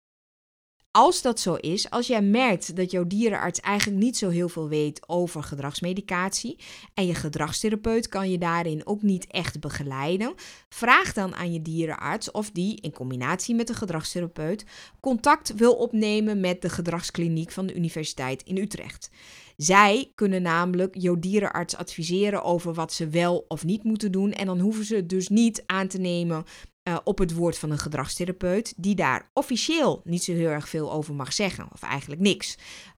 [0.92, 4.70] als dat zo is, als jij merkt dat jouw dierenarts eigenlijk niet zo heel veel
[4.70, 6.60] weet over gedragsmedicatie
[6.94, 10.34] en je gedragstherapeut kan je daarin ook niet echt begeleiden,
[10.70, 14.66] vraag dan aan je dierenarts of die in combinatie met de gedragstherapeut
[15.00, 19.10] contact wil opnemen met de gedragskliniek van de Universiteit in Utrecht.
[19.58, 24.32] Zij kunnen namelijk jouw dierenarts adviseren over wat ze wel of niet moeten doen.
[24.32, 26.46] En dan hoeven ze dus niet aan te nemen
[26.90, 30.92] uh, op het woord van een gedragstherapeut, die daar officieel niet zo heel erg veel
[30.92, 32.58] over mag zeggen, of eigenlijk niks.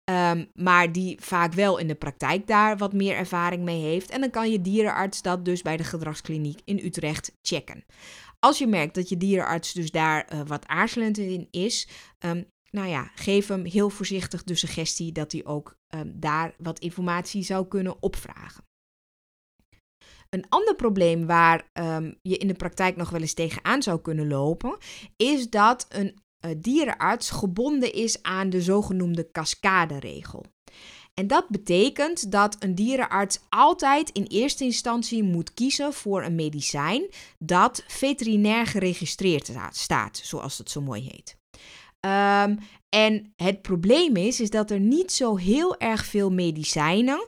[0.10, 4.10] Um, maar die vaak wel in de praktijk daar wat meer ervaring mee heeft.
[4.10, 7.86] En dan kan je dierenarts dat dus bij de gedragskliniek in Utrecht checken.
[8.40, 11.88] Als je merkt dat je dierenarts dus daar uh, wat aarzelend in is,
[12.20, 16.80] um, nou ja, geef hem heel voorzichtig de suggestie dat hij ook um, daar wat
[16.80, 18.64] informatie zou kunnen opvragen.
[20.34, 24.28] Een ander probleem waar um, je in de praktijk nog wel eens tegenaan zou kunnen
[24.28, 24.78] lopen,
[25.16, 30.46] is dat een uh, dierenarts gebonden is aan de zogenoemde cascaderegel.
[31.14, 37.10] En dat betekent dat een dierenarts altijd in eerste instantie moet kiezen voor een medicijn
[37.40, 41.38] dat veterinair geregistreerd staat, zoals het zo mooi heet.
[42.06, 47.28] Um, en het probleem is, is dat er niet zo heel erg veel medicijnen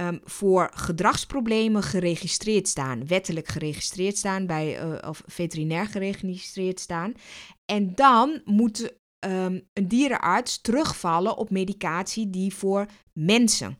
[0.00, 7.12] um, voor gedragsproblemen geregistreerd staan, wettelijk geregistreerd staan, bij, uh, of veterinair geregistreerd staan.
[7.64, 13.76] En dan moet um, een dierenarts terugvallen op medicatie die voor mensen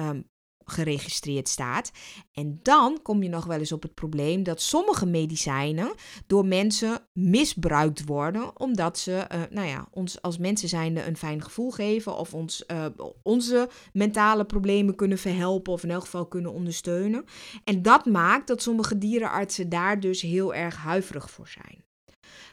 [0.00, 0.28] um,
[0.70, 1.90] geregistreerd staat.
[2.32, 5.94] En dan kom je nog wel eens op het probleem dat sommige medicijnen
[6.26, 11.42] door mensen misbruikt worden, omdat ze, uh, nou ja, ons als mensen zijnde een fijn
[11.42, 12.86] gevoel geven of ons uh,
[13.22, 17.24] onze mentale problemen kunnen verhelpen of in elk geval kunnen ondersteunen.
[17.64, 21.84] En dat maakt dat sommige dierenartsen daar dus heel erg huiverig voor zijn.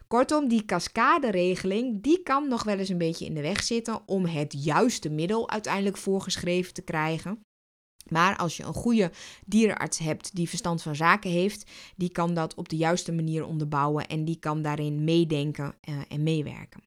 [0.07, 4.25] Kortom, die cascaderegeling die kan nog wel eens een beetje in de weg zitten om
[4.25, 7.39] het juiste middel uiteindelijk voorgeschreven te krijgen.
[8.11, 9.11] Maar als je een goede
[9.45, 14.07] dierenarts hebt die verstand van zaken heeft, die kan dat op de juiste manier onderbouwen
[14.07, 16.85] en die kan daarin meedenken uh, en meewerken.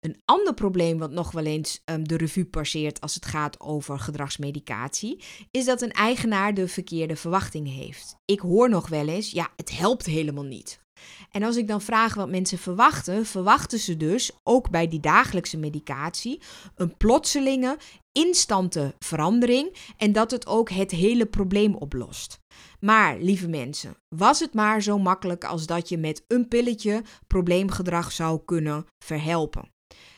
[0.00, 3.98] Een ander probleem wat nog wel eens um, de revue passeert als het gaat over
[3.98, 8.16] gedragsmedicatie, is dat een eigenaar de verkeerde verwachting heeft.
[8.24, 10.81] Ik hoor nog wel eens, ja, het helpt helemaal niet.
[11.30, 15.56] En als ik dan vraag wat mensen verwachten, verwachten ze dus, ook bij die dagelijkse
[15.56, 16.40] medicatie,
[16.74, 17.76] een plotselinge,
[18.12, 22.40] instante verandering en dat het ook het hele probleem oplost.
[22.80, 28.12] Maar, lieve mensen, was het maar zo makkelijk als dat je met een pilletje probleemgedrag
[28.12, 29.71] zou kunnen verhelpen?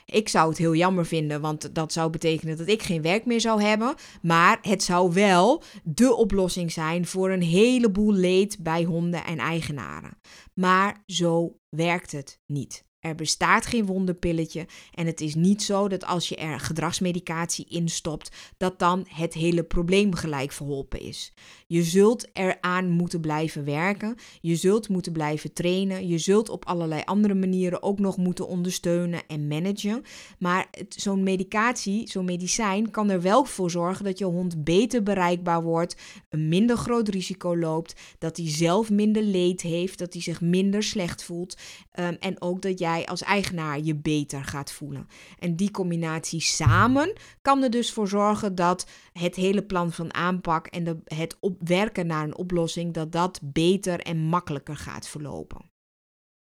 [0.04, 3.40] Ik zou het heel jammer vinden, want dat zou betekenen dat ik geen werk meer
[3.40, 3.94] zou hebben.
[4.22, 10.18] Maar het zou wel de oplossing zijn voor een heleboel leed bij honden en eigenaren.
[10.54, 12.84] Maar zo werkt het niet.
[13.04, 17.88] Er bestaat geen wonderpilletje en het is niet zo dat als je er gedragsmedicatie in
[17.88, 21.32] stopt, dat dan het hele probleem gelijk verholpen is.
[21.66, 27.02] Je zult eraan moeten blijven werken, je zult moeten blijven trainen, je zult op allerlei
[27.04, 30.02] andere manieren ook nog moeten ondersteunen en managen.
[30.38, 35.62] Maar zo'n medicatie, zo'n medicijn kan er wel voor zorgen dat je hond beter bereikbaar
[35.62, 35.96] wordt,
[36.30, 40.82] een minder groot risico loopt, dat hij zelf minder leed heeft, dat hij zich minder
[40.82, 41.56] slecht voelt
[41.98, 45.08] um, en ook dat jij als eigenaar je beter gaat voelen.
[45.38, 50.66] En die combinatie samen kan er dus voor zorgen dat het hele plan van aanpak
[50.66, 55.70] en de, het opwerken naar een oplossing, dat dat beter en makkelijker gaat verlopen.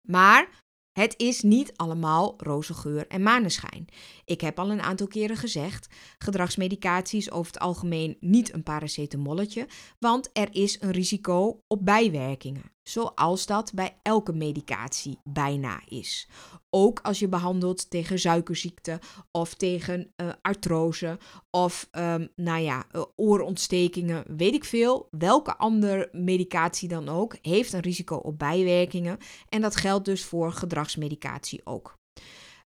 [0.02, 0.50] Maar
[0.92, 3.86] het is niet allemaal roze geur en maneschijn.
[4.32, 9.68] Ik heb al een aantal keren gezegd: gedragsmedicatie is over het algemeen niet een paracetamolletje,
[10.00, 12.72] want er is een risico op bijwerkingen.
[12.84, 16.28] zoals dat bij elke medicatie bijna is.
[16.70, 19.00] Ook als je behandelt tegen suikerziekte
[19.32, 25.08] of tegen uh, artrose of um, nou ja, uh, oorontstekingen, weet ik veel.
[25.10, 29.18] Welke andere medicatie dan ook heeft een risico op bijwerkingen.
[29.50, 32.00] En dat geldt dus voor gedragsmedicatie ook.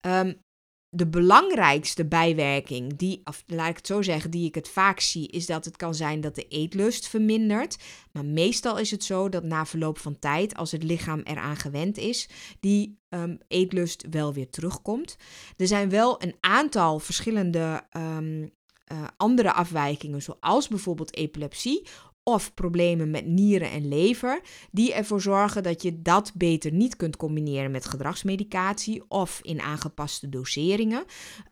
[0.02, 0.42] Um,
[0.90, 5.46] de belangrijkste bijwerking, die, laat ik het zo zeggen, die ik het vaak zie, is
[5.46, 7.78] dat het kan zijn dat de eetlust vermindert.
[8.12, 11.98] Maar meestal is het zo dat na verloop van tijd, als het lichaam eraan gewend
[11.98, 15.18] is, die um, eetlust wel weer terugkomt.
[15.58, 18.42] Er zijn wel een aantal verschillende um,
[18.92, 21.88] uh, andere afwijkingen, zoals bijvoorbeeld epilepsie
[22.24, 27.16] of problemen met nieren en lever, die ervoor zorgen dat je dat beter niet kunt
[27.16, 31.06] combineren met gedragsmedicatie of in aangepaste doseringen.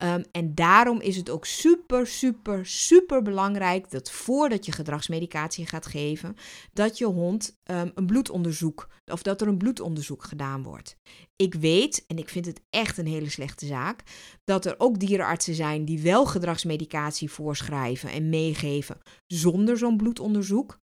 [0.04, 5.86] Um, en daarom is het ook super, super, super belangrijk dat voordat je gedragsmedicatie gaat
[5.86, 6.36] geven,
[6.74, 10.98] dat je hond um, een bloedonderzoek of dat er een bloedonderzoek gedaan wordt.
[11.38, 14.04] Ik weet, en ik vind het echt een hele slechte zaak,
[14.44, 18.98] dat er ook dierenartsen zijn die wel gedragsmedicatie voorschrijven en meegeven
[19.28, 20.80] zonder zo'n bloedonderzoek.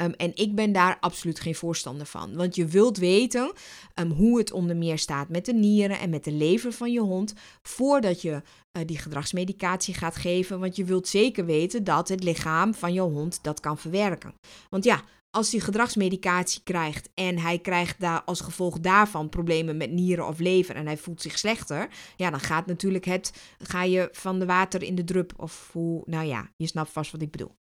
[0.00, 2.34] Um, en ik ben daar absoluut geen voorstander van.
[2.34, 3.52] Want je wilt weten
[3.94, 7.00] um, hoe het onder meer staat met de nieren en met de lever van je
[7.00, 7.34] hond.
[7.62, 10.60] voordat je uh, die gedragsmedicatie gaat geven.
[10.60, 14.34] Want je wilt zeker weten dat het lichaam van je hond dat kan verwerken.
[14.68, 15.02] Want ja,
[15.38, 20.38] als hij gedragsmedicatie krijgt en hij krijgt daar als gevolg daarvan problemen met nieren of
[20.38, 24.46] lever en hij voelt zich slechter, ja, dan gaat natuurlijk het, ga je van de
[24.46, 27.56] water in de drup of hoe, nou ja, je snapt vast wat ik bedoel.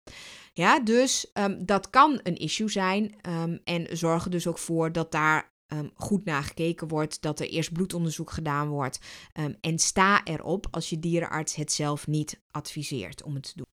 [0.53, 4.93] Ja, dus um, dat kan een issue zijn um, en zorg er dus ook voor
[4.93, 8.99] dat daar um, goed naar gekeken wordt, dat er eerst bloedonderzoek gedaan wordt
[9.61, 13.76] en sta erop als je dierenarts het zelf niet adviseert om het te doen.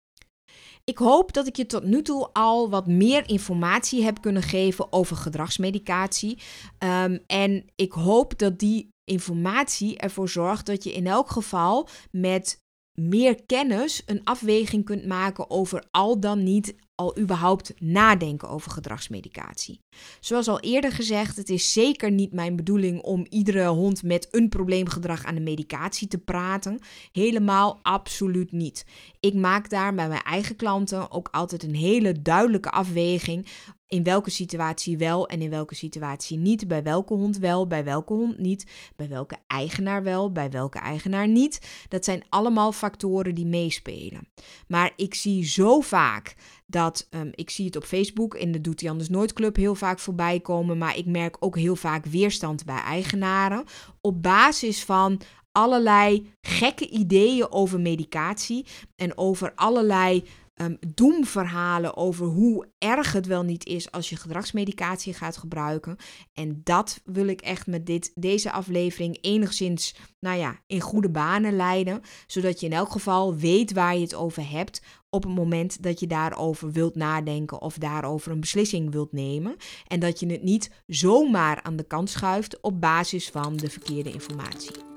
[0.89, 4.93] Ik hoop dat ik je tot nu toe al wat meer informatie heb kunnen geven
[4.93, 6.37] over gedragsmedicatie.
[6.79, 12.65] Um, en ik hoop dat die informatie ervoor zorgt dat je in elk geval met
[13.01, 19.79] meer kennis een afweging kunt maken over al dan niet al überhaupt nadenken over gedragsmedicatie.
[20.19, 24.49] Zoals al eerder gezegd, het is zeker niet mijn bedoeling om iedere hond met een
[24.49, 26.79] probleemgedrag aan de medicatie te praten.
[27.11, 28.85] Helemaal absoluut niet.
[29.19, 33.47] Ik maak daar bij mijn eigen klanten ook altijd een hele duidelijke afweging
[33.87, 36.67] in welke situatie wel en in welke situatie niet.
[36.67, 38.65] Bij welke hond wel, bij welke hond niet.
[38.95, 41.85] Bij welke eigenaar wel, bij welke eigenaar niet.
[41.89, 44.27] Dat zijn allemaal factoren die meespelen.
[44.67, 48.81] Maar ik zie zo vaak dat um, ik zie het op Facebook in de Doet
[48.81, 52.65] hij anders nooit club heel vaak voorbij komen, maar ik merk ook heel vaak weerstand
[52.65, 53.63] bij eigenaren
[54.01, 55.21] op basis van
[55.51, 60.23] allerlei gekke ideeën over medicatie en over allerlei
[60.61, 65.97] um, doemverhalen over hoe erg het wel niet is als je gedragsmedicatie gaat gebruiken.
[66.33, 71.55] En dat wil ik echt met dit, deze aflevering enigszins, nou ja, in goede banen
[71.55, 72.01] leiden.
[72.27, 75.99] Zodat je in elk geval weet waar je het over hebt op het moment dat
[75.99, 79.55] je daarover wilt nadenken of daarover een beslissing wilt nemen.
[79.87, 84.11] En dat je het niet zomaar aan de kant schuift op basis van de verkeerde
[84.11, 84.96] informatie.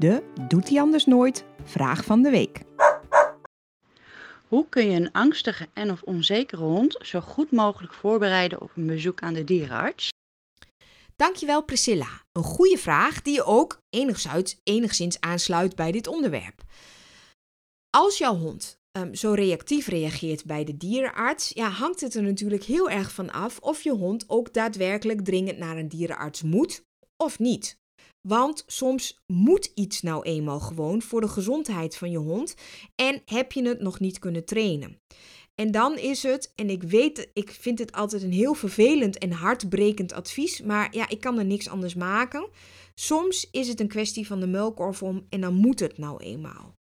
[0.00, 1.44] De Doet hij anders nooit?
[1.64, 2.60] Vraag van de week.
[4.48, 8.86] Hoe kun je een angstige en of onzekere hond zo goed mogelijk voorbereiden op een
[8.86, 10.08] bezoek aan de dierenarts?
[11.16, 12.24] Dankjewel Priscilla.
[12.32, 16.62] Een goede vraag die je ook enigszins, enigszins aansluit bij dit onderwerp.
[17.90, 22.64] Als jouw hond um, zo reactief reageert bij de dierenarts, ja, hangt het er natuurlijk
[22.64, 26.82] heel erg van af of je hond ook daadwerkelijk dringend naar een dierenarts moet
[27.16, 27.79] of niet.
[28.20, 32.54] Want soms moet iets nou eenmaal gewoon voor de gezondheid van je hond
[32.94, 35.00] en heb je het nog niet kunnen trainen.
[35.54, 39.32] En dan is het, en ik weet, ik vind het altijd een heel vervelend en
[39.32, 42.48] hartbrekend advies, maar ja, ik kan er niks anders maken.
[42.94, 46.79] Soms is het een kwestie van de melkorvom en dan moet het nou eenmaal.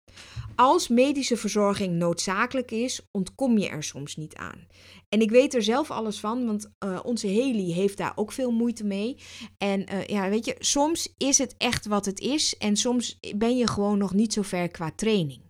[0.55, 4.67] Als medische verzorging noodzakelijk is, ontkom je er soms niet aan.
[5.09, 8.51] En ik weet er zelf alles van, want uh, onze Haley heeft daar ook veel
[8.51, 9.17] moeite mee.
[9.57, 13.57] En uh, ja, weet je, soms is het echt wat het is en soms ben
[13.57, 15.41] je gewoon nog niet zo ver qua training.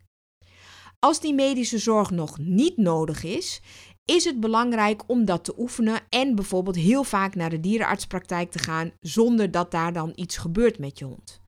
[1.00, 3.62] Als die medische zorg nog niet nodig is,
[4.06, 8.60] is het belangrijk om dat te oefenen en bijvoorbeeld heel vaak naar de dierenartspraktijk te
[8.60, 11.45] gaan zonder dat daar dan iets gebeurt met je hond.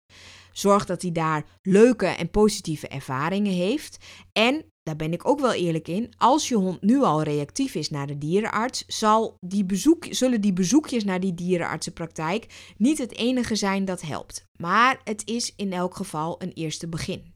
[0.57, 3.97] Zorg dat hij daar leuke en positieve ervaringen heeft.
[4.31, 6.13] En daar ben ik ook wel eerlijk in.
[6.17, 10.53] Als je hond nu al reactief is naar de dierenarts, zal die bezoek, zullen die
[10.53, 14.45] bezoekjes naar die dierenartsenpraktijk niet het enige zijn dat helpt.
[14.55, 17.33] Maar het is in elk geval een eerste begin.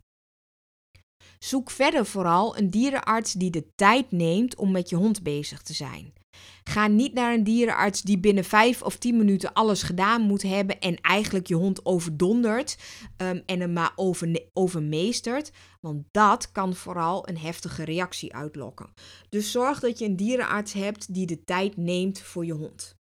[1.40, 5.74] Zoek verder vooral een dierenarts die de tijd neemt om met je hond bezig te
[5.74, 6.14] zijn.
[6.64, 10.80] Ga niet naar een dierenarts die binnen vijf of tien minuten alles gedaan moet hebben
[10.80, 12.78] en eigenlijk je hond overdondert
[13.18, 15.52] um, en hem maar over, overmeestert,
[15.82, 18.94] want dat kan vooral een heftige reactie uitlokken.
[19.30, 23.00] Dus zorg dat je een dierenarts hebt die de tijd neemt voor je hond.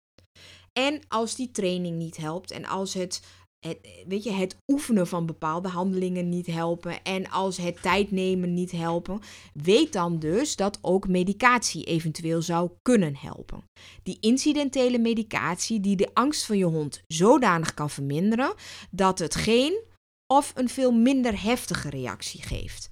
[0.73, 3.23] En als die training niet helpt en als het
[3.67, 8.55] het, weet je, het oefenen van bepaalde handelingen niet helpen en als het tijd nemen
[8.55, 9.21] niet helpen,
[9.55, 13.65] weet dan dus dat ook medicatie eventueel zou kunnen helpen.
[14.03, 18.55] Die incidentele medicatie die de angst van je hond zodanig kan verminderen
[18.91, 19.83] dat het geen
[20.27, 22.89] of een veel minder heftige reactie geeft.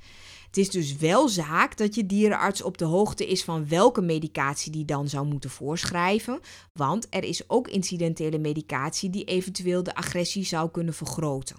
[0.50, 4.72] Het is dus wel zaak dat je dierenarts op de hoogte is van welke medicatie
[4.72, 6.40] die dan zou moeten voorschrijven,
[6.72, 11.56] want er is ook incidentele medicatie die eventueel de agressie zou kunnen vergroten.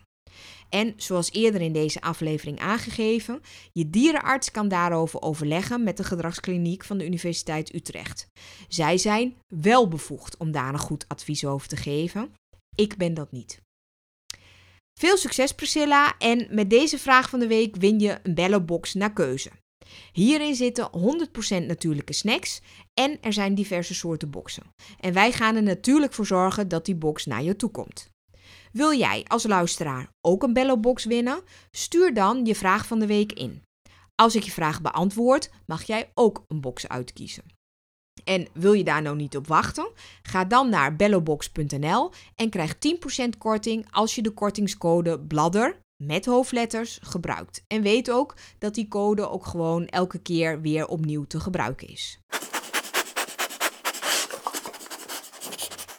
[0.70, 6.84] En zoals eerder in deze aflevering aangegeven, je dierenarts kan daarover overleggen met de gedragskliniek
[6.84, 8.28] van de Universiteit Utrecht.
[8.68, 12.34] Zij zijn wel bevoegd om daar een goed advies over te geven.
[12.76, 13.62] Ik ben dat niet.
[15.02, 19.14] Veel succes Priscilla en met deze vraag van de week win je een Bellobox naar
[19.14, 19.50] keuze.
[20.12, 20.90] Hierin zitten
[21.64, 22.62] 100% natuurlijke snacks
[22.94, 24.64] en er zijn diverse soorten boxen.
[25.00, 28.10] En wij gaan er natuurlijk voor zorgen dat die box naar je toe komt.
[28.72, 31.42] Wil jij als luisteraar ook een Bellobox winnen?
[31.72, 33.64] Stuur dan je vraag van de week in.
[34.16, 37.44] Als ik je vraag beantwoord, mag jij ook een box uitkiezen.
[38.24, 39.92] En wil je daar nou niet op wachten?
[40.22, 42.76] Ga dan naar bellobox.nl en krijg
[43.26, 47.64] 10% korting als je de kortingscode BLADDER met hoofdletters gebruikt.
[47.68, 52.20] En weet ook dat die code ook gewoon elke keer weer opnieuw te gebruiken is.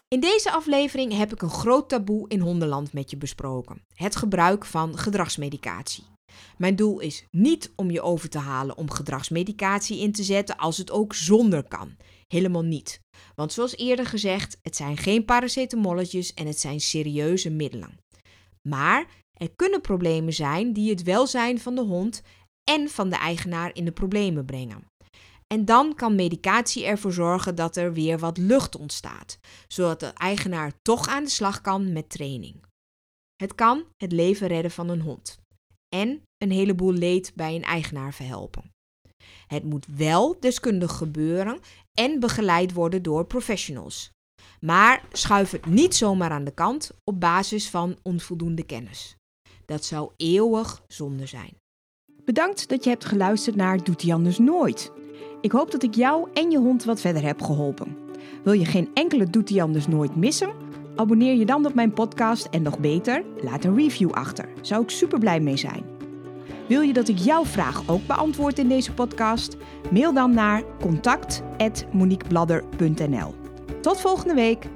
[0.08, 4.64] In deze aflevering heb ik een groot taboe in hondenland met je besproken: het gebruik
[4.64, 6.11] van gedragsmedicatie.
[6.57, 10.78] Mijn doel is niet om je over te halen om gedragsmedicatie in te zetten als
[10.78, 11.97] het ook zonder kan.
[12.26, 13.01] Helemaal niet.
[13.35, 17.99] Want zoals eerder gezegd, het zijn geen paracetamolletjes en het zijn serieuze middelen.
[18.68, 22.22] Maar er kunnen problemen zijn die het welzijn van de hond
[22.70, 24.91] en van de eigenaar in de problemen brengen.
[25.47, 30.72] En dan kan medicatie ervoor zorgen dat er weer wat lucht ontstaat, zodat de eigenaar
[30.83, 32.64] toch aan de slag kan met training.
[33.37, 35.41] Het kan het leven redden van een hond
[35.95, 38.70] en een heleboel leed bij een eigenaar verhelpen.
[39.47, 41.59] Het moet wel deskundig gebeuren
[41.99, 44.11] en begeleid worden door professionals.
[44.61, 49.16] Maar schuif het niet zomaar aan de kant op basis van onvoldoende kennis.
[49.64, 51.57] Dat zou eeuwig zonde zijn.
[52.24, 54.93] Bedankt dat je hebt geluisterd naar Doet hij anders nooit.
[55.40, 57.97] Ik hoop dat ik jou en je hond wat verder heb geholpen.
[58.45, 60.71] Wil je geen enkele Doet hij anders nooit missen?
[60.97, 64.49] Abonneer je dan op mijn podcast en nog beter, laat een review achter.
[64.61, 65.84] Zou ik super blij mee zijn.
[66.66, 69.57] Wil je dat ik jouw vraag ook beantwoord in deze podcast?
[69.90, 73.34] Mail dan naar contact@moniquebladder.nl.
[73.80, 74.66] Tot volgende week.